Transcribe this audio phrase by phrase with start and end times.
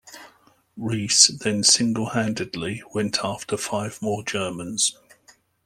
[0.77, 4.97] Rees then single handedly went after five more Germans.